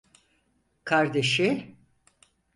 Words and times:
Kardeşi… 0.83 1.75